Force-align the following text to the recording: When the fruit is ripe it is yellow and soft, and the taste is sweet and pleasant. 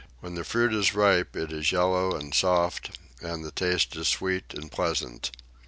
When 0.19 0.33
the 0.33 0.43
fruit 0.43 0.73
is 0.73 0.95
ripe 0.95 1.35
it 1.35 1.51
is 1.53 1.71
yellow 1.71 2.15
and 2.17 2.33
soft, 2.33 2.97
and 3.21 3.45
the 3.45 3.51
taste 3.51 3.95
is 3.95 4.07
sweet 4.07 4.51
and 4.55 4.71
pleasant. 4.71 5.29